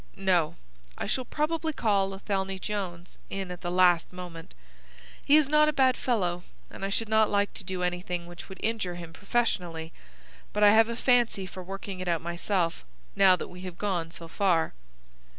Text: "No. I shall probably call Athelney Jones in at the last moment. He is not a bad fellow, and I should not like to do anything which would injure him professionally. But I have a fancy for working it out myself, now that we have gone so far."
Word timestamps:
"No. 0.17 0.55
I 0.97 1.05
shall 1.05 1.25
probably 1.25 1.73
call 1.73 2.15
Athelney 2.15 2.57
Jones 2.57 3.19
in 3.29 3.51
at 3.51 3.61
the 3.61 3.69
last 3.69 4.11
moment. 4.11 4.55
He 5.23 5.37
is 5.37 5.47
not 5.47 5.67
a 5.69 5.73
bad 5.73 5.95
fellow, 5.95 6.41
and 6.71 6.83
I 6.83 6.89
should 6.89 7.07
not 7.07 7.29
like 7.29 7.53
to 7.53 7.63
do 7.63 7.83
anything 7.83 8.25
which 8.25 8.49
would 8.49 8.59
injure 8.63 8.95
him 8.95 9.13
professionally. 9.13 9.93
But 10.53 10.63
I 10.63 10.71
have 10.71 10.89
a 10.89 10.95
fancy 10.95 11.45
for 11.45 11.61
working 11.61 11.99
it 11.99 12.07
out 12.07 12.19
myself, 12.21 12.83
now 13.15 13.35
that 13.35 13.47
we 13.49 13.61
have 13.61 13.77
gone 13.77 14.09
so 14.09 14.27
far." 14.27 14.73